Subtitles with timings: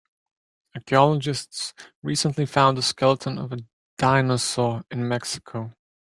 [0.73, 3.59] Archaeologists recently found the skeleton of a
[3.99, 5.73] dinosaur in Mexico.